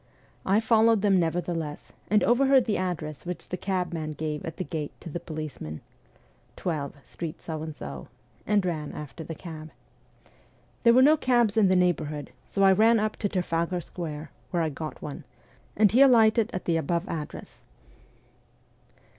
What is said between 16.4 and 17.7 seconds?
at the above address.'